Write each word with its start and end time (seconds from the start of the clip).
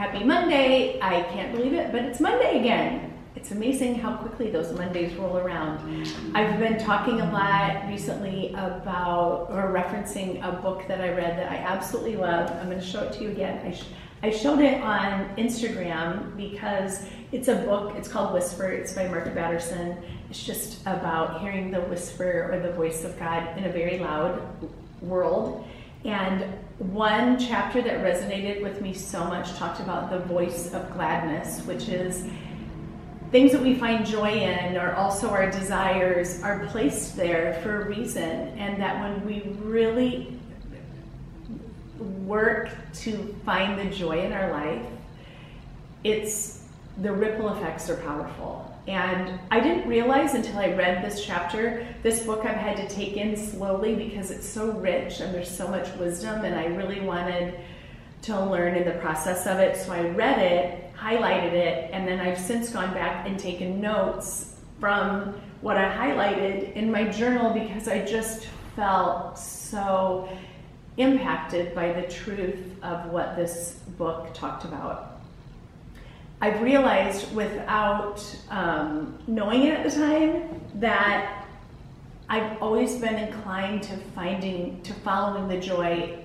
happy 0.00 0.24
Monday. 0.24 0.98
I 1.02 1.24
can't 1.24 1.54
believe 1.54 1.74
it, 1.74 1.92
but 1.92 2.00
it's 2.06 2.20
Monday 2.20 2.58
again. 2.58 3.12
It's 3.36 3.50
amazing 3.50 3.96
how 3.96 4.16
quickly 4.16 4.50
those 4.50 4.72
Mondays 4.72 5.12
roll 5.16 5.36
around. 5.36 6.06
I've 6.34 6.58
been 6.58 6.78
talking 6.78 7.20
a 7.20 7.30
lot 7.30 7.86
recently 7.86 8.48
about 8.54 9.48
or 9.50 9.70
referencing 9.70 10.42
a 10.42 10.52
book 10.52 10.88
that 10.88 11.02
I 11.02 11.10
read 11.10 11.36
that 11.38 11.52
I 11.52 11.56
absolutely 11.56 12.16
love. 12.16 12.50
I'm 12.50 12.70
going 12.70 12.80
to 12.80 12.86
show 12.86 13.02
it 13.02 13.12
to 13.12 13.24
you 13.24 13.30
again. 13.30 13.60
I, 13.62 13.72
sh- 13.72 13.88
I 14.22 14.30
showed 14.30 14.60
it 14.60 14.80
on 14.80 15.36
Instagram 15.36 16.34
because 16.34 17.04
it's 17.30 17.48
a 17.48 17.56
book. 17.56 17.94
It's 17.94 18.08
called 18.08 18.32
Whisper. 18.32 18.70
It's 18.70 18.94
by 18.94 19.06
Mark 19.06 19.26
Batterson. 19.34 20.02
It's 20.30 20.42
just 20.42 20.80
about 20.86 21.42
hearing 21.42 21.70
the 21.70 21.82
whisper 21.82 22.48
or 22.50 22.58
the 22.58 22.72
voice 22.72 23.04
of 23.04 23.18
God 23.18 23.58
in 23.58 23.64
a 23.64 23.70
very 23.70 23.98
loud 23.98 24.40
world. 25.02 25.66
And 26.04 26.44
one 26.78 27.38
chapter 27.38 27.82
that 27.82 27.98
resonated 27.98 28.62
with 28.62 28.80
me 28.80 28.94
so 28.94 29.24
much 29.24 29.54
talked 29.54 29.80
about 29.80 30.10
the 30.10 30.20
voice 30.20 30.72
of 30.72 30.90
gladness, 30.92 31.60
which 31.66 31.88
is 31.88 32.26
things 33.30 33.52
that 33.52 33.62
we 33.62 33.74
find 33.74 34.06
joy 34.06 34.30
in 34.30 34.76
or 34.76 34.94
also 34.94 35.28
our 35.28 35.50
desires 35.50 36.42
are 36.42 36.66
placed 36.66 37.16
there 37.16 37.60
for 37.62 37.82
a 37.82 37.88
reason. 37.88 38.58
And 38.58 38.80
that 38.80 39.00
when 39.00 39.26
we 39.26 39.42
really 39.62 40.40
work 42.00 42.70
to 42.94 43.34
find 43.44 43.78
the 43.78 43.94
joy 43.94 44.20
in 44.20 44.32
our 44.32 44.50
life 44.50 44.86
it's 46.04 46.64
the 47.02 47.12
ripple 47.12 47.52
effects 47.52 47.90
are 47.90 47.96
powerful 47.96 48.69
and 48.86 49.38
I 49.50 49.60
didn't 49.60 49.88
realize 49.88 50.34
until 50.34 50.58
I 50.58 50.72
read 50.72 51.04
this 51.04 51.24
chapter, 51.24 51.86
this 52.02 52.24
book 52.24 52.44
I've 52.44 52.56
had 52.56 52.76
to 52.76 52.88
take 52.88 53.16
in 53.16 53.36
slowly 53.36 53.94
because 53.94 54.30
it's 54.30 54.48
so 54.48 54.72
rich 54.72 55.20
and 55.20 55.34
there's 55.34 55.50
so 55.50 55.68
much 55.68 55.94
wisdom, 55.96 56.44
and 56.44 56.54
I 56.54 56.66
really 56.66 57.00
wanted 57.00 57.60
to 58.22 58.40
learn 58.44 58.76
in 58.76 58.84
the 58.84 58.98
process 59.00 59.46
of 59.46 59.58
it. 59.58 59.76
So 59.76 59.92
I 59.92 60.08
read 60.08 60.38
it, 60.38 60.94
highlighted 60.94 61.52
it, 61.52 61.90
and 61.92 62.06
then 62.06 62.20
I've 62.20 62.38
since 62.38 62.70
gone 62.70 62.92
back 62.92 63.26
and 63.26 63.38
taken 63.38 63.80
notes 63.80 64.56
from 64.78 65.34
what 65.60 65.76
I 65.76 65.94
highlighted 65.94 66.74
in 66.74 66.90
my 66.90 67.04
journal 67.04 67.52
because 67.52 67.86
I 67.86 68.04
just 68.04 68.48
felt 68.76 69.38
so 69.38 70.28
impacted 70.96 71.74
by 71.74 71.92
the 71.92 72.02
truth 72.08 72.58
of 72.82 73.10
what 73.10 73.36
this 73.36 73.78
book 73.98 74.32
talked 74.34 74.64
about. 74.64 75.09
I've 76.42 76.62
realized 76.62 77.34
without 77.34 78.24
um, 78.48 79.18
knowing 79.26 79.64
it 79.64 79.74
at 79.74 79.84
the 79.84 79.94
time 79.94 80.60
that 80.76 81.46
I've 82.30 82.62
always 82.62 82.96
been 82.96 83.16
inclined 83.16 83.82
to 83.84 83.96
finding, 84.14 84.80
to 84.82 84.94
following 84.94 85.48
the 85.48 85.58
joy 85.58 86.18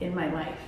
in 0.00 0.14
my 0.14 0.32
life 0.32 0.58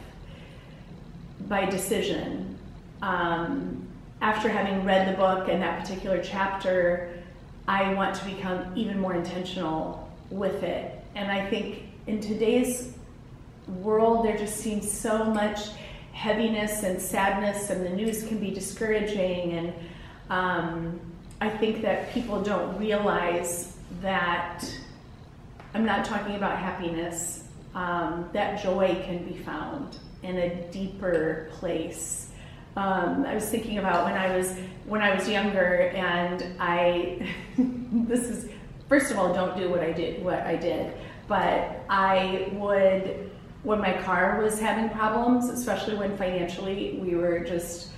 by 1.49 1.65
decision. 1.65 2.57
Um, 3.03 3.89
after 4.21 4.49
having 4.49 4.85
read 4.85 5.13
the 5.13 5.17
book 5.17 5.49
and 5.49 5.61
that 5.63 5.81
particular 5.81 6.23
chapter, 6.23 7.19
I 7.67 7.95
want 7.95 8.15
to 8.17 8.25
become 8.25 8.73
even 8.77 9.01
more 9.01 9.15
intentional 9.15 10.09
with 10.31 10.63
it. 10.63 11.03
And 11.17 11.33
I 11.33 11.49
think 11.51 11.83
in 12.07 12.21
today's 12.21 12.93
world, 13.67 14.25
there 14.25 14.37
just 14.37 14.59
seems 14.59 14.91
so 14.91 15.25
much 15.25 15.71
heaviness 16.19 16.83
and 16.83 17.01
sadness, 17.01 17.71
and 17.71 17.87
the 17.87 17.91
news 17.91 18.25
can 18.25 18.39
be 18.41 18.51
discouraging. 18.51 19.53
And 19.53 19.73
um, 20.29 21.01
I 21.41 21.49
think 21.49 21.81
that 21.83 22.11
people 22.13 22.43
don't 22.43 22.77
realize 22.77 23.77
that 24.03 24.65
I'm 25.75 25.85
not 25.85 26.05
talking 26.05 26.35
about 26.35 26.59
happiness, 26.59 27.45
um, 27.77 28.29
that 28.33 28.61
joy 28.61 29.01
can 29.07 29.25
be 29.25 29.37
found 29.37 29.99
in 30.25 30.37
a 30.39 30.73
deeper 30.73 31.51
place. 31.53 32.31
Um, 32.77 33.25
I 33.25 33.35
was 33.35 33.49
thinking 33.49 33.79
about 33.79 34.05
when 34.05 34.15
I 34.15 34.37
was 34.37 34.57
when 34.87 35.01
I 35.03 35.15
was 35.15 35.29
younger, 35.29 35.93
and 35.95 36.45
I 36.59 37.33
this 37.57 38.23
is 38.23 38.51
first 38.89 39.13
of 39.13 39.19
all, 39.19 39.33
don't 39.33 39.57
do 39.57 39.71
what 39.71 39.81
I 39.81 39.93
did 39.93 40.25
what 40.25 40.41
I 40.41 40.57
did, 40.57 40.93
but 41.29 41.81
I 41.89 42.49
would 42.55 43.31
when 43.69 43.83
my 43.83 43.93
car 44.01 44.41
was 44.41 44.59
having 44.59 44.89
problems, 44.89 45.51
especially 45.51 45.95
when 45.95 46.17
financially 46.17 46.99
we 47.03 47.15
were 47.15 47.41
just 47.41 47.91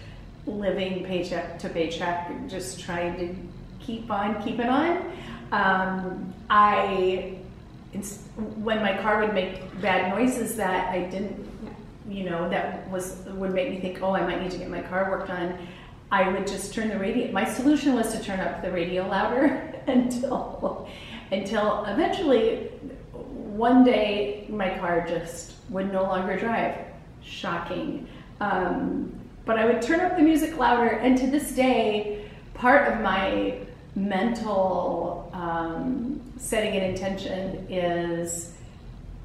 living 0.45 1.05
paycheck 1.05 1.61
to 1.61 1.69
paycheck, 1.69 2.29
just 2.49 2.81
trying 2.81 3.17
to 3.17 3.37
keep 3.79 4.11
on 4.11 4.43
keeping 4.43 4.67
on. 4.67 5.13
Um, 5.53 6.35
I, 6.51 7.37
when 8.57 8.83
my 8.83 9.01
car 9.01 9.21
would 9.21 9.33
make 9.33 9.81
bad 9.81 10.13
noises 10.13 10.57
that 10.57 10.93
I 10.93 11.05
didn't, 11.05 11.49
you 12.09 12.29
know, 12.29 12.49
that 12.49 12.91
was 12.91 13.19
would 13.29 13.55
make 13.55 13.71
me 13.71 13.79
think, 13.79 14.03
oh, 14.03 14.17
I 14.17 14.27
might 14.27 14.43
need 14.43 14.51
to 14.51 14.59
get 14.59 14.69
my 14.69 14.83
car 14.83 15.09
worked 15.09 15.31
on. 15.31 15.57
I 16.11 16.29
would 16.33 16.49
just 16.49 16.75
turn 16.75 16.89
the 16.89 16.99
radio. 16.99 17.31
My 17.31 17.45
solution 17.45 17.95
was 17.95 18.13
to 18.13 18.21
turn 18.21 18.41
up 18.41 18.61
the 18.61 18.73
radio 18.73 19.07
louder 19.07 19.73
until, 19.87 20.89
until 21.31 21.85
eventually 21.85 22.73
one 23.61 23.85
day 23.85 24.47
my 24.49 24.71
car 24.79 25.07
just 25.07 25.53
would 25.69 25.93
no 25.93 26.03
longer 26.03 26.37
drive. 26.39 26.77
Shocking. 27.23 28.09
Um, 28.41 29.13
but 29.45 29.59
I 29.59 29.67
would 29.67 29.83
turn 29.83 30.01
up 30.01 30.17
the 30.17 30.23
music 30.23 30.57
louder, 30.57 30.89
and 30.89 31.17
to 31.19 31.27
this 31.27 31.53
day, 31.53 32.25
part 32.55 32.91
of 32.91 33.01
my 33.03 33.59
mental 33.95 35.31
um, 35.35 36.23
setting 36.39 36.75
an 36.75 36.83
intention 36.83 37.67
is 37.69 38.55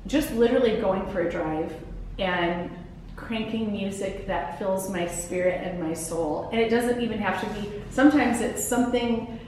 just 0.05 0.31
literally 0.33 0.81
going 0.81 1.07
for 1.11 1.21
a 1.21 1.31
drive 1.31 1.73
and 2.19 2.69
cranking 3.15 3.71
music 3.71 4.27
that 4.27 4.59
fills 4.59 4.89
my 4.89 5.07
spirit 5.07 5.61
and 5.65 5.79
my 5.79 5.93
soul. 5.93 6.49
And 6.51 6.59
it 6.59 6.69
doesn't 6.69 7.01
even 7.01 7.19
have 7.19 7.39
to 7.41 7.61
be, 7.61 7.71
sometimes 7.89 8.41
it's 8.41 8.63
something, 8.63 9.39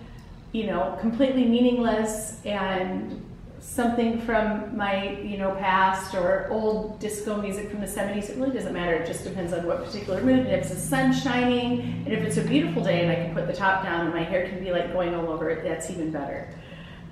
you 0.53 0.67
know, 0.67 0.97
completely 1.01 1.43
meaningless 1.43 2.39
and 2.45 3.21
something 3.67 4.19
from 4.21 4.75
my 4.77 5.11
you 5.19 5.37
know 5.37 5.51
past 5.55 6.15
or 6.15 6.47
old 6.49 6.97
disco 6.99 7.39
music 7.39 7.69
from 7.69 7.81
the 7.81 7.85
70s 7.85 8.29
it 8.29 8.37
really 8.37 8.53
doesn't 8.53 8.73
matter. 8.73 8.93
It 8.93 9.05
just 9.05 9.25
depends 9.25 9.51
on 9.51 9.65
what 9.67 9.83
particular 9.83 10.21
mood. 10.21 10.47
And 10.47 10.63
if 10.63 10.69
the 10.69 10.75
sun 10.75 11.13
shining 11.13 11.81
and 12.05 12.07
if 12.07 12.23
it's 12.23 12.37
a 12.37 12.41
beautiful 12.41 12.81
day 12.81 13.01
and 13.01 13.11
i 13.11 13.15
can 13.15 13.35
put 13.35 13.45
the 13.45 13.53
top 13.53 13.83
down 13.83 14.05
and 14.05 14.13
my 14.13 14.23
hair 14.23 14.47
can 14.47 14.63
be 14.63 14.71
like 14.71 14.93
going 14.93 15.13
all 15.13 15.29
over 15.29 15.49
it 15.49 15.63
that's 15.63 15.91
even 15.91 16.11
better. 16.11 16.49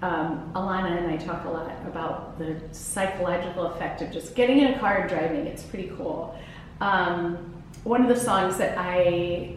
Um, 0.01 0.51
alana 0.55 0.97
and 0.97 1.07
i 1.07 1.17
talk 1.17 1.43
a 1.45 1.49
lot 1.49 1.71
about 1.85 2.39
the 2.39 2.55
psychological 2.71 3.67
effect 3.73 4.01
of 4.01 4.11
just 4.11 4.33
getting 4.33 4.59
in 4.59 4.73
a 4.73 4.79
car 4.79 4.99
and 4.99 5.09
driving. 5.09 5.45
It's 5.45 5.63
pretty 5.63 5.91
cool. 5.97 6.39
Um, 6.79 7.53
one 7.83 8.01
of 8.01 8.07
the 8.07 8.19
songs 8.19 8.57
that 8.57 8.77
i 8.77 9.55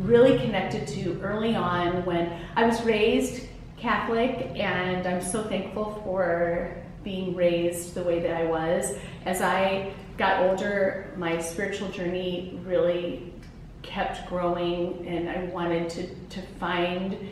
really 0.00 0.36
connected 0.38 0.88
to 0.88 1.20
early 1.22 1.54
on 1.54 2.04
when 2.04 2.40
i 2.56 2.64
was 2.64 2.82
raised 2.82 3.46
Catholic, 3.84 4.50
and 4.56 5.06
I'm 5.06 5.20
so 5.20 5.44
thankful 5.44 6.00
for 6.02 6.74
being 7.02 7.34
raised 7.36 7.92
the 7.92 8.02
way 8.02 8.18
that 8.18 8.34
I 8.34 8.46
was. 8.46 8.94
As 9.26 9.42
I 9.42 9.92
got 10.16 10.40
older, 10.40 11.12
my 11.18 11.38
spiritual 11.38 11.90
journey 11.90 12.58
really 12.64 13.34
kept 13.82 14.26
growing, 14.26 15.06
and 15.06 15.28
I 15.28 15.44
wanted 15.52 15.90
to, 15.90 16.06
to 16.30 16.40
find 16.58 17.28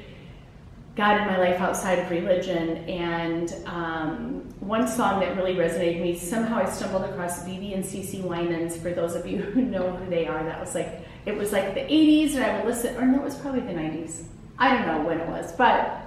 God 0.94 1.22
in 1.22 1.26
my 1.26 1.38
life 1.38 1.58
outside 1.58 2.00
of 2.00 2.10
religion. 2.10 2.84
And 2.86 3.54
um, 3.64 4.54
one 4.60 4.86
song 4.86 5.20
that 5.20 5.34
really 5.38 5.54
resonated 5.54 6.00
with 6.00 6.02
me, 6.02 6.18
somehow 6.18 6.58
I 6.58 6.70
stumbled 6.70 7.04
across 7.04 7.44
BeBe 7.44 7.74
and 7.74 7.82
CeCe 7.82 8.22
Winans, 8.22 8.76
for 8.76 8.92
those 8.92 9.14
of 9.14 9.26
you 9.26 9.38
who 9.38 9.62
know 9.62 9.90
who 9.96 10.10
they 10.10 10.26
are. 10.26 10.44
That 10.44 10.60
was 10.60 10.74
like, 10.74 11.00
it 11.24 11.34
was 11.34 11.50
like 11.50 11.72
the 11.72 11.80
80s, 11.80 12.34
and 12.34 12.44
I 12.44 12.58
would 12.58 12.66
listen, 12.66 12.94
or 12.98 13.06
no, 13.06 13.20
it 13.20 13.24
was 13.24 13.36
probably 13.36 13.60
the 13.60 13.72
90s. 13.72 14.24
I 14.58 14.76
don't 14.76 14.86
know 14.86 15.08
when 15.08 15.18
it 15.18 15.28
was, 15.28 15.50
but 15.52 16.01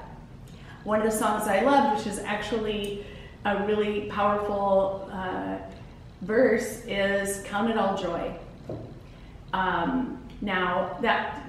one 0.85 1.01
of 1.01 1.05
the 1.05 1.17
songs 1.17 1.47
I 1.47 1.61
loved, 1.61 1.97
which 1.97 2.07
is 2.07 2.19
actually 2.19 3.05
a 3.43 3.65
really 3.65 4.07
powerful 4.09 5.09
uh, 5.11 5.57
verse, 6.21 6.83
is 6.87 7.43
"Count 7.43 7.69
It 7.69 7.77
All 7.77 7.97
Joy." 7.97 8.33
Um, 9.51 10.21
now 10.41 10.97
that 11.01 11.41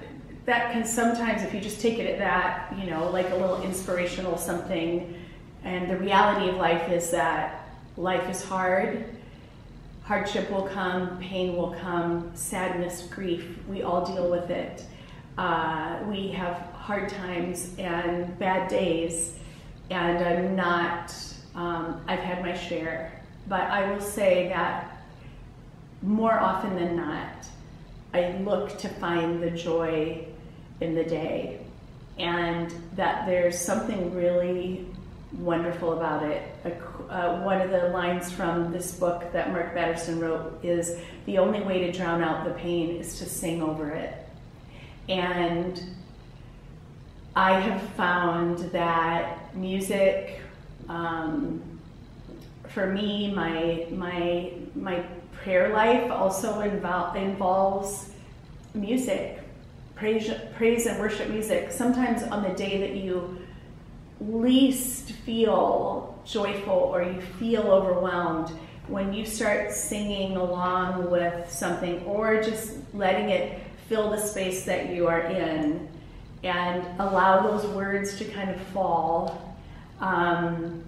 that 0.47 0.73
can 0.73 0.85
sometimes, 0.85 1.43
if 1.43 1.53
you 1.53 1.61
just 1.61 1.81
take 1.81 1.99
it 1.99 2.09
at 2.09 2.19
that, 2.19 2.73
you 2.79 2.89
know, 2.89 3.11
like 3.11 3.31
a 3.31 3.35
little 3.35 3.61
inspirational 3.63 4.39
something. 4.39 5.15
And 5.65 5.91
the 5.91 5.97
reality 5.97 6.49
of 6.49 6.57
life 6.57 6.89
is 6.91 7.11
that 7.11 7.69
life 7.97 8.31
is 8.31 8.45
hard. 8.45 9.05
Hardship 10.05 10.49
will 10.49 10.69
come, 10.69 11.19
pain 11.19 11.57
will 11.57 11.75
come, 11.81 12.31
sadness, 12.35 13.03
grief. 13.11 13.59
We 13.69 13.83
all 13.83 14.07
deal 14.07 14.31
with 14.31 14.51
it. 14.51 14.85
Uh, 15.37 15.99
we 16.09 16.29
have 16.29 16.57
hard 16.87 17.09
times 17.09 17.75
and 17.79 18.39
bad 18.39 18.69
days, 18.69 19.35
and 19.91 20.25
I'm 20.25 20.55
not, 20.55 21.13
um, 21.57 22.01
I've 22.07 22.21
had 22.21 22.43
my 22.43 22.57
share. 22.57 23.11
But 23.49 23.63
I 23.63 23.91
will 23.91 24.01
say 24.01 24.47
that 24.51 24.97
more 26.01 26.39
often 26.39 26.77
than 26.77 26.95
not, 26.95 27.49
I 28.15 28.37
look 28.45 28.79
to 28.79 28.89
find 28.89 29.43
the 29.43 29.51
joy 29.51 30.27
in 30.81 30.95
the 30.95 31.03
day, 31.03 31.59
and 32.19 32.73
that 32.95 33.27
there's 33.27 33.59
something 33.59 34.15
really 34.15 34.87
wonderful 35.39 35.95
about 35.95 36.23
it. 36.23 36.41
Uh, 37.11 37.41
one 37.41 37.61
of 37.61 37.73
the 37.73 37.89
lines 37.89 38.31
from 38.31 38.71
this 38.71 38.93
book 38.93 39.33
that 39.33 39.51
Mark 39.51 39.75
Batterson 39.75 40.21
wrote 40.21 40.61
is 40.63 40.97
the 41.27 41.39
only 41.39 41.63
way 41.63 41.81
to 41.81 41.91
drown 41.91 42.23
out 42.23 42.45
the 42.45 42.53
pain 42.53 42.95
is 42.95 43.19
to 43.19 43.27
sing 43.29 43.61
over 43.61 43.91
it. 43.91 44.15
And 45.09 45.83
I 47.37 47.61
have 47.61 47.83
found 47.91 48.61
that 48.73 49.55
music, 49.55 50.41
um, 50.89 51.63
for 52.69 52.87
me, 52.87 53.31
my 53.31 53.87
my 53.91 54.55
my 54.75 55.05
prayer 55.33 55.69
life 55.75 56.11
also 56.11 56.55
invo- 56.63 57.15
involves 57.15 58.11
music, 58.73 59.39
praise, 59.95 60.31
praise 60.57 60.87
and 60.87 60.99
worship 60.99 61.29
music. 61.29 61.73
Sometimes 61.73 62.23
on 62.23 62.43
the 62.43 62.55
day 62.57 62.81
that 62.81 62.97
you 62.97 63.39
least 64.19 65.13
feel 65.13 66.19
joyful 66.25 66.73
or 66.73 67.03
you 67.03 67.21
feel 67.21 67.65
overwhelmed, 67.65 68.49
when 68.89 69.13
you 69.13 69.27
start 69.27 69.73
singing 69.73 70.39
along 70.39 71.11
with 71.11 71.53
something 71.53 72.03
or 72.05 72.43
just 72.43 72.79
letting 72.95 73.29
it 73.29 73.61
fill 73.91 74.09
the 74.09 74.19
space 74.19 74.65
that 74.65 74.89
you 74.89 75.07
are 75.07 75.21
in 75.21 75.87
and 76.43 76.85
allow 77.01 77.47
those 77.47 77.67
words 77.69 78.19
to 78.19 78.25
kind 78.25 78.51
of 78.51 78.61
fall. 78.69 79.57
Um, 80.01 80.85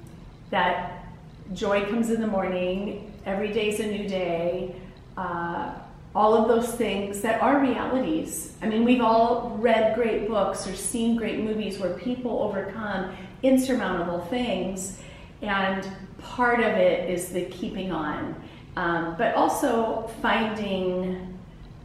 that 0.50 1.06
joy 1.54 1.84
comes 1.86 2.10
in 2.10 2.20
the 2.20 2.26
morning, 2.26 3.12
every 3.24 3.52
day's 3.52 3.80
a 3.80 3.86
new 3.86 4.08
day. 4.08 4.74
Uh, 5.16 5.74
all 6.14 6.34
of 6.34 6.48
those 6.48 6.74
things 6.74 7.20
that 7.20 7.40
are 7.42 7.60
realities. 7.60 8.54
I 8.62 8.66
mean, 8.66 8.84
we've 8.84 9.00
all 9.00 9.56
read 9.60 9.94
great 9.94 10.26
books 10.26 10.66
or 10.66 10.74
seen 10.74 11.16
great 11.16 11.40
movies 11.40 11.78
where 11.78 11.94
people 11.94 12.42
overcome 12.42 13.14
insurmountable 13.42 14.20
things, 14.26 14.98
and 15.42 15.88
part 16.18 16.60
of 16.60 16.72
it 16.72 17.08
is 17.08 17.28
the 17.28 17.44
keeping 17.46 17.92
on, 17.92 18.34
um, 18.76 19.14
but 19.16 19.34
also 19.34 20.10
finding 20.20 21.38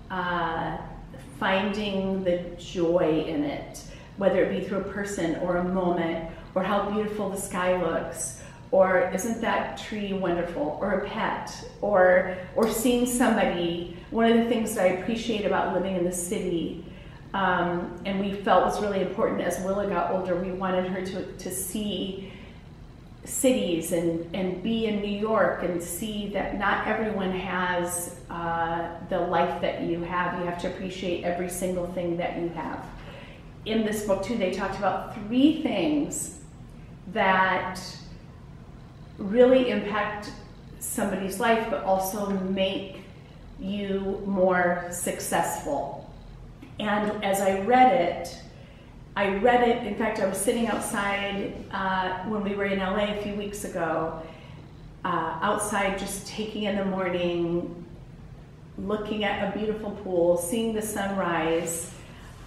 uh, 0.09 0.77
finding 1.43 2.23
the 2.23 2.39
joy 2.57 3.25
in 3.27 3.43
it, 3.43 3.83
whether 4.15 4.41
it 4.45 4.49
be 4.57 4.65
through 4.65 4.77
a 4.77 4.93
person 4.93 5.35
or 5.41 5.57
a 5.57 5.63
moment 5.65 6.29
or 6.55 6.63
how 6.63 6.89
beautiful 6.89 7.29
the 7.29 7.37
sky 7.37 7.75
looks 7.83 8.41
or 8.71 9.11
isn't 9.13 9.41
that 9.41 9.77
tree 9.77 10.13
wonderful 10.13 10.77
or 10.79 10.91
a 10.99 11.09
pet 11.09 11.51
or 11.81 12.37
or 12.55 12.71
seeing 12.71 13.05
somebody. 13.05 13.97
One 14.09 14.31
of 14.31 14.37
the 14.37 14.45
things 14.45 14.73
that 14.75 14.85
i 14.85 14.89
appreciate 14.99 15.45
about 15.45 15.73
living 15.73 15.97
in 15.97 16.05
the 16.05 16.13
city 16.13 16.85
um, 17.33 18.01
and 18.05 18.21
we 18.21 18.31
felt 18.31 18.63
was 18.63 18.81
really 18.81 19.01
important 19.01 19.41
as 19.41 19.59
willa 19.65 19.87
got 19.87 20.11
older 20.11 20.35
we 20.35 20.51
wanted 20.51 20.85
her 20.85 21.05
to, 21.05 21.25
to 21.33 21.51
see 21.51 22.31
cities 23.25 23.91
and, 23.93 24.35
and 24.35 24.61
be 24.61 24.85
in 24.85 25.01
new 25.01 25.19
york 25.19 25.63
and 25.63 25.81
see 25.81 26.27
that 26.29 26.59
not 26.59 26.85
everyone 26.87 27.31
has 27.31 28.19
uh, 28.29 28.89
the 29.09 29.19
life 29.19 29.61
that 29.61 29.81
you 29.81 30.01
have 30.01 30.37
you 30.39 30.45
have 30.45 30.59
to 30.59 30.67
appreciate 30.67 31.23
every 31.23 31.49
single 31.49 31.87
thing 31.93 32.17
that 32.17 32.37
you 32.37 32.49
have 32.49 32.85
in 33.65 33.85
this 33.85 34.05
book 34.05 34.23
too 34.23 34.37
they 34.37 34.51
talked 34.51 34.77
about 34.77 35.15
three 35.15 35.61
things 35.61 36.39
that 37.13 37.79
really 39.17 39.69
impact 39.69 40.31
somebody's 40.79 41.39
life, 41.39 41.67
but 41.69 41.83
also 41.83 42.29
make 42.29 42.97
you 43.59 44.21
more 44.25 44.87
successful. 44.91 46.11
And 46.79 47.23
as 47.23 47.41
I 47.41 47.61
read 47.61 47.93
it, 47.93 48.37
I 49.15 49.35
read 49.37 49.67
it. 49.67 49.85
In 49.85 49.95
fact, 49.95 50.19
I 50.19 50.25
was 50.27 50.39
sitting 50.39 50.67
outside 50.67 51.53
uh, 51.71 52.23
when 52.23 52.43
we 52.43 52.55
were 52.55 52.65
in 52.65 52.79
LA 52.79 53.13
a 53.13 53.21
few 53.21 53.35
weeks 53.35 53.63
ago, 53.63 54.21
uh, 55.05 55.37
outside 55.41 55.99
just 55.99 56.25
taking 56.27 56.63
in 56.63 56.77
the 56.77 56.85
morning, 56.85 57.85
looking 58.79 59.23
at 59.23 59.53
a 59.53 59.57
beautiful 59.57 59.91
pool, 59.91 60.37
seeing 60.37 60.73
the 60.73 60.81
sunrise, 60.81 61.91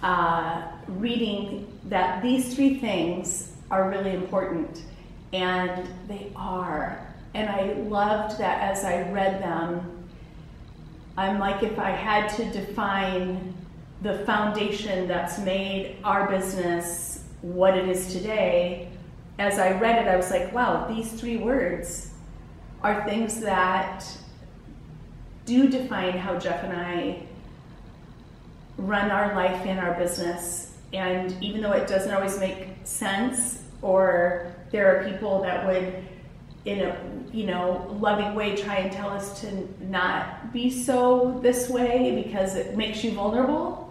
uh, 0.03 0.67
reading 0.87 1.67
that 1.85 2.21
these 2.21 2.53
three 2.53 2.79
things 2.79 3.53
are 3.71 3.89
really 3.89 4.13
important 4.13 4.83
and 5.31 5.87
they 6.09 6.31
are. 6.35 6.99
And 7.33 7.49
I 7.49 7.73
loved 7.87 8.39
that 8.39 8.61
as 8.61 8.83
I 8.83 9.09
read 9.11 9.41
them. 9.41 10.05
I'm 11.15 11.39
like, 11.39 11.63
if 11.63 11.79
I 11.79 11.91
had 11.91 12.27
to 12.35 12.45
define 12.51 13.53
the 14.01 14.19
foundation 14.19 15.07
that's 15.07 15.39
made 15.39 15.97
our 16.03 16.29
business 16.29 17.23
what 17.41 17.77
it 17.77 17.87
is 17.87 18.13
today, 18.13 18.89
as 19.39 19.59
I 19.59 19.71
read 19.79 20.03
it, 20.03 20.07
I 20.07 20.15
was 20.15 20.31
like, 20.31 20.51
wow, 20.53 20.87
these 20.87 21.11
three 21.13 21.37
words 21.37 22.11
are 22.83 23.03
things 23.05 23.41
that 23.41 24.05
do 25.45 25.67
define 25.67 26.17
how 26.17 26.37
Jeff 26.37 26.63
and 26.63 26.73
I 26.73 27.23
run 28.77 29.09
our 29.11 29.35
life 29.35 29.65
and 29.65 29.79
our 29.79 29.93
business. 29.95 30.73
And 30.93 31.35
even 31.41 31.61
though 31.61 31.71
it 31.71 31.87
doesn't 31.87 32.13
always 32.13 32.39
make 32.39 32.67
sense 32.83 33.63
or 33.81 34.53
there 34.71 34.95
are 34.95 35.09
people 35.09 35.41
that 35.41 35.65
would 35.65 36.03
in 36.65 36.81
a 36.81 36.97
you 37.31 37.45
know 37.45 37.97
loving 38.01 38.35
way 38.35 38.55
try 38.55 38.75
and 38.75 38.91
tell 38.91 39.09
us 39.09 39.39
to 39.39 39.67
not 39.79 40.51
be 40.51 40.69
so 40.69 41.39
this 41.41 41.69
way 41.69 42.21
because 42.23 42.55
it 42.55 42.75
makes 42.75 43.03
you 43.03 43.11
vulnerable 43.11 43.86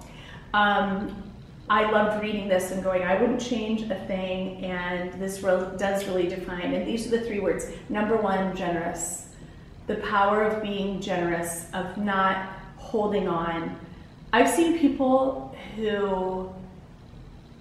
um, 0.57 1.23
i 1.69 1.91
loved 1.91 2.23
reading 2.23 2.49
this 2.49 2.71
and 2.71 2.83
going 2.83 3.03
i 3.03 3.21
wouldn't 3.21 3.41
change 3.41 3.83
a 3.83 4.07
thing 4.07 4.65
and 4.65 5.13
this 5.21 5.43
re- 5.43 5.69
does 5.79 6.07
really 6.07 6.29
define 6.29 6.75
and 6.75 6.87
these 6.87 7.07
are 7.07 7.19
the 7.19 7.21
three 7.21 7.41
words. 7.41 7.71
Number 7.89 8.17
one 8.17 8.57
generous. 8.57 9.29
The 9.87 9.97
power 9.97 10.43
of 10.43 10.63
being 10.63 11.01
generous 11.01 11.67
of 11.73 11.97
not 11.97 12.53
holding 12.77 13.29
on. 13.29 13.79
I've 14.33 14.49
seen 14.49 14.79
people 14.79 15.57
who 15.77 16.51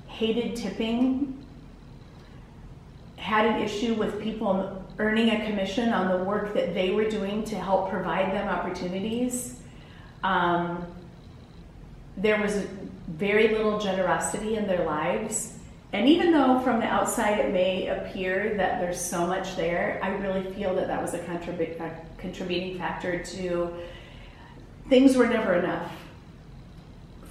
hated 0.07 0.55
tipping 0.55 1.45
had 3.17 3.45
an 3.45 3.61
issue 3.61 3.93
with 3.95 4.21
people 4.21 4.83
earning 4.97 5.29
a 5.29 5.45
commission 5.45 5.89
on 5.89 6.17
the 6.17 6.23
work 6.23 6.53
that 6.53 6.73
they 6.73 6.91
were 6.91 7.09
doing 7.09 7.43
to 7.43 7.55
help 7.55 7.89
provide 7.89 8.31
them 8.31 8.47
opportunities. 8.47 9.59
Um, 10.23 10.85
there 12.17 12.41
was 12.41 12.65
very 13.07 13.49
little 13.49 13.79
generosity 13.79 14.55
in 14.55 14.67
their 14.67 14.85
lives. 14.85 15.53
And 15.93 16.09
even 16.09 16.31
though 16.31 16.59
from 16.59 16.79
the 16.79 16.85
outside 16.85 17.39
it 17.39 17.53
may 17.53 17.87
appear 17.87 18.55
that 18.57 18.81
there's 18.81 18.99
so 18.99 19.25
much 19.25 19.55
there, 19.55 19.99
I 20.03 20.09
really 20.09 20.51
feel 20.53 20.75
that 20.75 20.87
that 20.87 21.01
was 21.01 21.13
a 21.13 21.19
contributing 22.17 22.77
factor 22.77 23.23
to 23.23 23.73
things 24.89 25.15
were 25.15 25.27
never 25.27 25.55
enough 25.55 25.91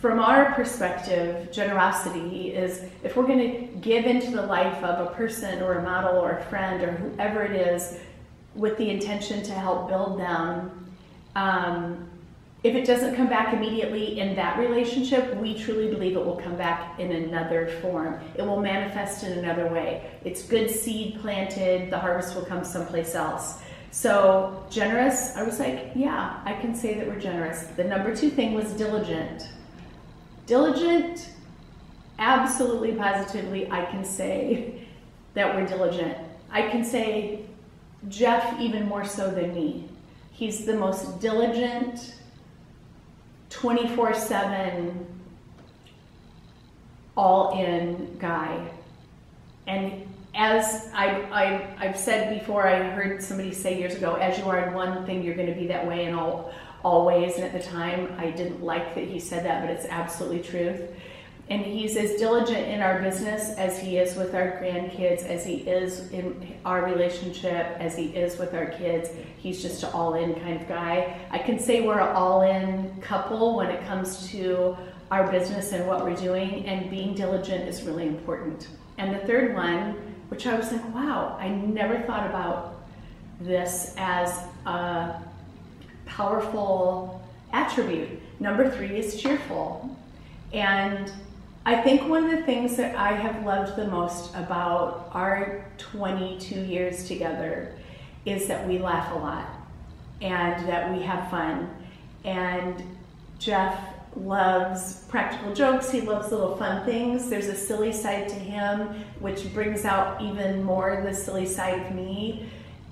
from 0.04 0.18
our 0.18 0.52
perspective, 0.52 1.50
generosity 1.50 2.54
is 2.54 2.82
if 3.02 3.16
we're 3.16 3.26
going 3.26 3.38
to 3.38 3.74
give 3.78 4.04
into 4.04 4.32
the 4.32 4.42
life 4.42 4.84
of 4.84 5.06
a 5.06 5.14
person 5.14 5.62
or 5.62 5.78
a 5.78 5.82
model 5.82 6.18
or 6.18 6.32
a 6.32 6.44
friend 6.44 6.82
or 6.82 6.92
whoever 6.92 7.42
it 7.42 7.52
is 7.52 7.98
with 8.54 8.76
the 8.76 8.90
intention 8.90 9.42
to 9.42 9.52
help 9.52 9.88
build 9.88 10.20
them, 10.20 10.86
um, 11.36 12.06
if 12.64 12.74
it 12.74 12.86
doesn't 12.86 13.14
come 13.14 13.28
back 13.28 13.52
immediately 13.52 14.18
in 14.18 14.34
that 14.36 14.58
relationship, 14.58 15.36
we 15.36 15.52
truly 15.52 15.88
believe 15.88 16.16
it 16.16 16.24
will 16.24 16.36
come 16.36 16.56
back 16.56 16.98
in 16.98 17.12
another 17.12 17.68
form. 17.82 18.18
It 18.36 18.42
will 18.42 18.60
manifest 18.60 19.22
in 19.22 19.38
another 19.38 19.68
way. 19.68 20.10
It's 20.24 20.42
good 20.44 20.70
seed 20.70 21.20
planted, 21.20 21.90
the 21.90 21.98
harvest 21.98 22.34
will 22.34 22.46
come 22.46 22.64
someplace 22.64 23.14
else. 23.14 23.60
So, 23.90 24.64
generous, 24.70 25.36
I 25.36 25.42
was 25.42 25.60
like, 25.60 25.90
yeah, 25.94 26.40
I 26.46 26.54
can 26.54 26.74
say 26.74 26.94
that 26.94 27.06
we're 27.06 27.20
generous. 27.20 27.64
The 27.76 27.84
number 27.84 28.16
two 28.16 28.30
thing 28.30 28.54
was 28.54 28.72
diligent. 28.72 29.50
Diligent, 30.46 31.28
absolutely 32.18 32.92
positively, 32.92 33.70
I 33.70 33.84
can 33.84 34.04
say 34.04 34.86
that 35.34 35.54
we're 35.54 35.66
diligent. 35.66 36.16
I 36.50 36.62
can 36.62 36.82
say 36.82 37.40
Jeff 38.08 38.58
even 38.58 38.88
more 38.88 39.04
so 39.04 39.30
than 39.30 39.54
me. 39.54 39.90
He's 40.32 40.64
the 40.64 40.74
most 40.74 41.20
diligent, 41.20 42.14
24 43.54 44.14
7, 44.14 45.06
all 47.16 47.58
in 47.58 48.18
guy. 48.18 48.68
And 49.66 50.06
as 50.34 50.90
I, 50.92 51.74
I've 51.78 51.96
said 51.96 52.38
before, 52.38 52.66
I 52.66 52.90
heard 52.90 53.22
somebody 53.22 53.52
say 53.52 53.78
years 53.78 53.94
ago, 53.94 54.14
as 54.16 54.38
you 54.38 54.44
are 54.46 54.66
in 54.66 54.74
one 54.74 55.06
thing, 55.06 55.22
you're 55.22 55.36
going 55.36 55.48
to 55.48 55.54
be 55.54 55.68
that 55.68 55.86
way 55.86 56.06
in 56.06 56.14
all 56.14 56.52
always. 56.82 57.36
And 57.36 57.44
at 57.44 57.52
the 57.52 57.62
time, 57.62 58.12
I 58.18 58.30
didn't 58.30 58.62
like 58.62 58.94
that 58.96 59.04
he 59.04 59.20
said 59.20 59.44
that, 59.44 59.62
but 59.62 59.70
it's 59.70 59.86
absolutely 59.86 60.42
truth. 60.42 60.80
And 61.50 61.62
he's 61.62 61.96
as 61.96 62.14
diligent 62.14 62.66
in 62.68 62.80
our 62.80 63.02
business 63.02 63.50
as 63.58 63.78
he 63.78 63.98
is 63.98 64.16
with 64.16 64.34
our 64.34 64.52
grandkids, 64.52 65.24
as 65.26 65.44
he 65.44 65.56
is 65.56 66.10
in 66.10 66.56
our 66.64 66.84
relationship, 66.84 67.66
as 67.78 67.96
he 67.96 68.06
is 68.06 68.38
with 68.38 68.54
our 68.54 68.66
kids. 68.66 69.10
He's 69.38 69.60
just 69.60 69.82
an 69.82 69.90
all 69.92 70.14
in 70.14 70.34
kind 70.40 70.60
of 70.60 70.66
guy. 70.66 71.20
I 71.30 71.38
can 71.38 71.58
say 71.58 71.82
we're 71.82 72.00
an 72.00 72.16
all 72.16 72.42
in 72.42 72.98
couple 73.02 73.56
when 73.56 73.68
it 73.70 73.86
comes 73.86 74.30
to 74.30 74.76
our 75.10 75.30
business 75.30 75.72
and 75.72 75.86
what 75.86 76.02
we're 76.02 76.16
doing, 76.16 76.64
and 76.66 76.90
being 76.90 77.14
diligent 77.14 77.68
is 77.68 77.82
really 77.82 78.06
important. 78.06 78.68
And 78.96 79.14
the 79.14 79.26
third 79.26 79.54
one 79.54 79.96
which 80.28 80.46
I 80.46 80.54
was 80.54 80.72
like, 80.72 80.94
wow, 80.94 81.36
I 81.38 81.48
never 81.48 82.00
thought 82.00 82.28
about 82.28 82.86
this 83.40 83.94
as 83.96 84.42
a 84.66 85.22
powerful 86.06 87.22
attribute. 87.52 88.20
Number 88.40 88.70
three 88.70 88.96
is 88.96 89.20
cheerful. 89.20 89.96
And 90.52 91.12
I 91.66 91.80
think 91.80 92.06
one 92.06 92.24
of 92.24 92.30
the 92.30 92.42
things 92.42 92.76
that 92.76 92.94
I 92.94 93.12
have 93.12 93.44
loved 93.44 93.76
the 93.76 93.86
most 93.86 94.34
about 94.34 95.08
our 95.12 95.64
22 95.78 96.60
years 96.60 97.08
together 97.08 97.72
is 98.26 98.46
that 98.48 98.68
we 98.68 98.78
laugh 98.78 99.10
a 99.14 99.18
lot 99.18 99.48
and 100.20 100.68
that 100.68 100.92
we 100.92 101.02
have 101.02 101.30
fun. 101.30 101.74
And 102.22 102.82
Jeff 103.38 103.78
loves 104.14 105.04
practical 105.08 105.54
jokes, 105.54 105.90
he 105.90 106.02
loves 106.02 106.30
little 106.30 106.54
fun 106.56 106.84
things. 106.84 107.30
There's 107.30 107.46
a 107.46 107.56
silly 107.56 107.92
side 107.92 108.28
to 108.28 108.34
him, 108.34 109.02
which 109.20 109.52
brings 109.54 109.86
out 109.86 110.20
even 110.20 110.62
more 110.62 111.00
the 111.02 111.14
silly 111.14 111.46
side 111.46 111.86
of 111.86 111.94
me. 111.94 112.46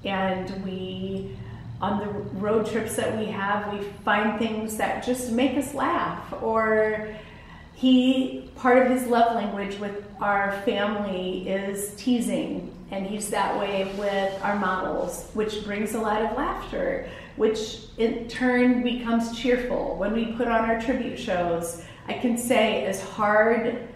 And 0.05 0.65
we, 0.65 1.37
on 1.83 2.01
the 2.01 2.07
road 2.39 2.67
trips 2.67 2.97
that 2.97 3.19
we 3.19 3.27
have, 3.27 3.71
we 3.71 3.85
find 4.03 4.39
things 4.39 4.79
that 4.79 5.05
just 5.05 5.31
make 5.31 5.59
us 5.59 5.75
laugh. 5.75 6.33
Or 6.43 7.15
he, 7.83 8.51
part 8.57 8.79
of 8.79 8.91
his 8.91 9.07
love 9.07 9.35
language 9.35 9.79
with 9.79 10.07
our 10.21 10.63
family 10.63 11.47
is 11.49 11.95
teasing. 11.97 12.73
And 12.91 13.07
he's 13.07 13.31
that 13.31 13.59
way 13.59 13.93
with 13.99 14.43
our 14.43 14.59
models, 14.59 15.29
which 15.35 15.65
brings 15.65 15.95
a 15.95 16.01
lot 16.01 16.23
of 16.23 16.37
laughter 16.37 17.09
which 17.37 17.79
in 17.99 18.29
turn 18.29 18.83
becomes 18.83 19.39
cheerful. 19.39 19.97
When 19.97 20.13
we 20.13 20.33
put 20.33 20.49
on 20.49 20.69
our 20.69 20.81
tribute 20.81 21.19
shows, 21.19 21.83
I 22.07 22.15
can 22.15 22.37
say, 22.37 22.85
as 22.85 23.01
hard 23.01 23.89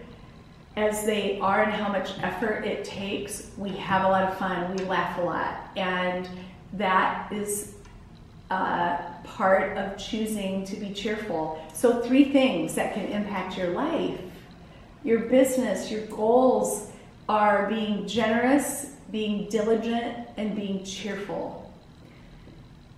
as 0.75 1.05
they 1.05 1.39
are 1.39 1.63
and 1.63 1.71
how 1.71 1.89
much 1.89 2.11
effort 2.21 2.65
it 2.65 2.83
takes, 2.83 3.51
we 3.57 3.69
have 3.77 4.05
a 4.05 4.07
lot 4.07 4.23
of 4.23 4.37
fun, 4.37 4.75
we 4.75 4.85
laugh 4.85 5.17
a 5.17 5.21
lot. 5.21 5.71
And 5.75 6.27
that 6.73 7.31
is 7.31 7.75
uh, 8.49 8.97
part 9.23 9.77
of 9.77 9.97
choosing 9.97 10.65
to 10.65 10.75
be 10.75 10.93
cheerful. 10.93 11.61
So, 11.73 12.01
three 12.01 12.31
things 12.31 12.75
that 12.75 12.93
can 12.93 13.05
impact 13.07 13.57
your 13.57 13.69
life 13.69 14.19
your 15.03 15.19
business, 15.19 15.89
your 15.89 16.05
goals 16.07 16.91
are 17.29 17.69
being 17.69 18.05
generous, 18.07 18.95
being 19.11 19.47
diligent, 19.47 20.27
and 20.35 20.55
being 20.55 20.83
cheerful. 20.83 21.71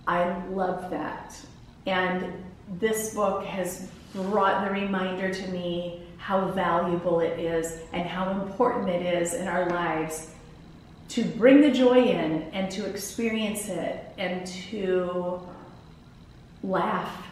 I 0.08 0.44
love 0.48 0.90
that. 0.90 1.38
And 1.86 2.32
this 2.80 3.14
book 3.14 3.44
has 3.44 3.88
brought 4.12 4.64
the 4.64 4.72
reminder 4.72 5.32
to 5.32 5.48
me 5.48 6.02
how 6.16 6.48
valuable 6.48 7.20
it 7.20 7.38
is 7.38 7.78
and 7.92 8.08
how 8.08 8.30
important 8.42 8.88
it 8.88 9.02
is 9.02 9.34
in 9.34 9.46
our 9.46 9.68
lives 9.70 10.30
to 11.10 11.24
bring 11.24 11.60
the 11.60 11.70
joy 11.70 12.04
in 12.04 12.42
and 12.52 12.70
to 12.70 12.86
experience 12.86 13.68
it 13.68 14.04
and 14.16 14.46
to 14.46 15.40
laugh 16.62 17.26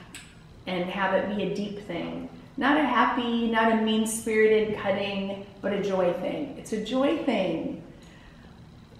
and 0.66 0.84
have 0.84 1.14
it 1.14 1.36
be 1.36 1.44
a 1.44 1.54
deep 1.54 1.86
thing. 1.86 2.28
Not 2.56 2.76
a 2.76 2.82
happy, 2.82 3.48
not 3.48 3.72
a 3.72 3.76
mean 3.76 4.04
spirited 4.04 4.76
cutting, 4.78 5.46
but 5.62 5.72
a 5.72 5.80
joy 5.80 6.12
thing. 6.14 6.56
It's 6.58 6.72
a 6.72 6.84
joy 6.84 7.18
thing. 7.24 7.84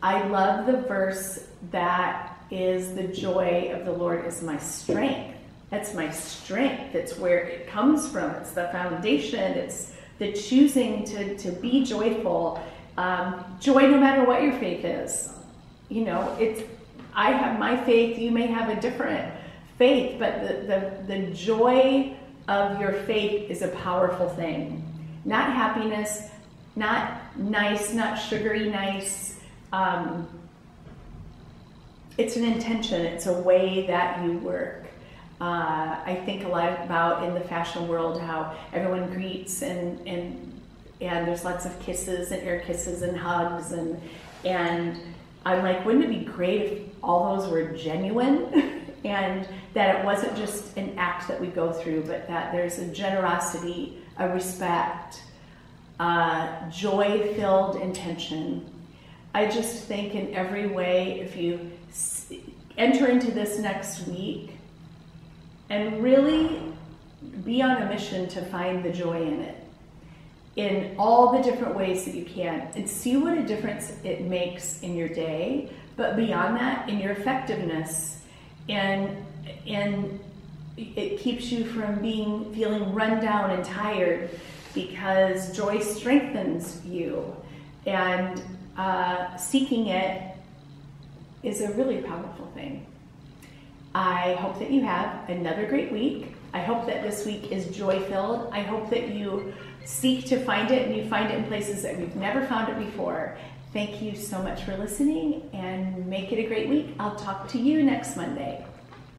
I 0.01 0.25
love 0.29 0.67
the 0.67 0.83
verse 0.83 1.49
that 1.73 2.39
is 2.53 2.95
the 2.95 3.09
joy 3.09 3.73
of 3.75 3.85
the 3.85 3.93
Lord 3.93 4.25
is 4.27 4.43
my 4.43 4.59
strength. 4.59 5.37
That's 5.71 5.93
my 5.93 6.09
strength. 6.11 6.95
It's 6.95 7.19
where 7.19 7.41
it 7.41 7.67
comes 7.67 8.09
from. 8.09 8.31
It's 8.37 8.53
the 8.53 8.69
foundation. 8.71 9.41
It's 9.41 9.93
the 10.19 10.33
choosing 10.33 11.05
to, 11.07 11.37
to 11.37 11.51
be 11.51 11.85
joyful. 11.85 12.63
Um, 12.99 13.45
joy 13.61 13.83
no 13.83 14.00
matter 14.00 14.25
what 14.25 14.43
your 14.43 14.55
faith 14.55 14.85
is. 14.85 15.33
You 15.88 16.05
know, 16.05 16.37
it's 16.40 16.62
I 17.14 17.31
have 17.31 17.57
my 17.57 17.76
faith, 17.76 18.19
you 18.19 18.33
may 18.33 18.49
have 18.49 18.76
a 18.76 18.81
different 18.81 19.33
faith, 19.76 20.19
but 20.19 20.40
the, 20.43 21.02
the, 21.07 21.14
the 21.14 21.33
joy 21.33 22.12
of 22.49 22.81
your 22.81 22.93
faith 22.93 23.49
is 23.49 23.62
a 23.62 23.69
powerful 23.69 24.28
thing. 24.31 24.85
Not 25.25 25.52
happiness, 25.52 26.25
not 26.75 27.21
nice, 27.38 27.95
not 27.95 28.17
sugary 28.17 28.69
nice. 28.69 29.38
Um, 29.73 30.28
it's 32.17 32.35
an 32.35 32.45
intention, 32.45 33.02
it's 33.02 33.26
a 33.26 33.40
way 33.43 33.87
that 33.87 34.25
you 34.25 34.38
work. 34.38 34.87
Uh, 35.40 36.00
I 36.05 36.21
think 36.26 36.45
a 36.45 36.49
lot 36.49 36.85
about 36.85 37.23
in 37.23 37.35
the 37.35 37.43
fashion 37.43 37.87
world 37.87 38.21
how 38.21 38.57
everyone 38.73 39.09
greets 39.12 39.62
and, 39.62 40.05
and 40.09 40.58
and 41.00 41.26
there's 41.26 41.45
lots 41.45 41.64
of 41.64 41.78
kisses 41.81 42.33
and 42.33 42.43
air 42.43 42.61
kisses 42.61 43.02
and 43.02 43.17
hugs 43.17 43.73
and 43.73 44.00
and 44.45 45.00
I'm 45.45 45.62
like, 45.62 45.85
wouldn't 45.85 46.05
it 46.05 46.11
be 46.11 46.25
great 46.25 46.62
if 46.62 46.83
all 47.02 47.37
those 47.37 47.50
were 47.50 47.64
genuine 47.73 48.87
and 49.05 49.49
that 49.75 49.97
it 49.97 50.05
wasn't 50.05 50.37
just 50.37 50.76
an 50.76 50.99
act 50.99 51.28
that 51.28 51.40
we 51.40 51.47
go 51.47 51.73
through, 51.73 52.05
but 52.05 52.26
that 52.28 52.52
there's 52.52 52.78
a 52.78 52.87
generosity, 52.88 53.99
a 54.19 54.28
respect, 54.28 55.23
uh, 56.00 56.69
joy-filled 56.71 57.76
intention. 57.76 58.71
I 59.35 59.47
just 59.47 59.85
think 59.85 60.14
in 60.14 60.35
every 60.35 60.67
way, 60.67 61.21
if 61.21 61.37
you 61.37 61.71
enter 62.76 63.07
into 63.07 63.31
this 63.31 63.59
next 63.59 64.07
week 64.07 64.52
and 65.71 66.02
really 66.02 66.61
be 67.45 67.62
on 67.62 67.83
a 67.83 67.87
mission 67.87 68.28
to 68.28 68.45
find 68.47 68.85
the 68.85 68.90
joy 68.90 69.23
in 69.23 69.40
it 69.40 69.58
in 70.59 70.93
all 70.99 71.33
the 71.37 71.41
different 71.41 71.75
ways 71.77 72.05
that 72.05 72.15
you 72.15 72.25
can 72.25 72.69
and 72.75 72.88
see 72.88 73.17
what 73.17 73.38
a 73.38 73.43
difference 73.45 73.93
it 74.03 74.23
makes 74.23 74.81
in 74.83 74.97
your 74.97 75.09
day 75.09 75.71
but 75.97 76.17
beyond 76.17 76.57
that 76.57 76.88
in 76.88 76.99
your 76.99 77.12
effectiveness 77.12 78.23
and 78.69 79.17
and 79.69 80.19
it 80.77 81.19
keeps 81.19 81.53
you 81.53 81.65
from 81.65 82.00
being 82.00 82.53
feeling 82.55 82.93
run 82.93 83.21
down 83.21 83.50
and 83.50 83.65
tired 83.65 84.31
because 84.75 85.57
joy 85.57 85.81
strengthens 85.81 86.85
you 86.85 87.35
and 87.87 88.43
uh, 88.77 89.37
seeking 89.37 89.87
it 89.87 90.37
is 91.43 91.61
a 91.61 91.73
really 91.73 92.03
powerful 92.03 92.47
thing. 92.55 92.85
I 93.95 94.35
hope 94.35 94.59
that 94.59 94.71
you 94.71 94.83
have 94.83 95.29
another 95.29 95.67
great 95.67 95.91
week. 95.91 96.35
I 96.53 96.61
hope 96.61 96.87
that 96.87 97.03
this 97.03 97.27
week 97.27 97.50
is 97.50 97.77
joy 97.77 98.00
filled. 98.00 98.50
I 98.53 98.61
hope 98.61 98.91
that 98.91 99.09
you 99.09 99.53
seek 99.88 100.26
to 100.26 100.38
find 100.45 100.71
it 100.71 100.87
and 100.87 100.95
you 100.95 101.09
find 101.09 101.30
it 101.30 101.38
in 101.38 101.45
places 101.45 101.83
that 101.83 101.97
we've 101.99 102.14
never 102.14 102.45
found 102.45 102.68
it 102.68 102.78
before. 102.78 103.38
Thank 103.73 104.02
you 104.02 104.14
so 104.14 104.40
much 104.42 104.62
for 104.64 104.76
listening 104.76 105.49
and 105.54 106.07
make 106.07 106.30
it 106.30 106.38
a 106.38 106.47
great 106.47 106.68
week. 106.68 106.95
I'll 106.99 107.16
talk 107.16 107.49
to 107.49 107.59
you 107.59 107.83
next 107.83 108.14
Monday. 108.14 108.64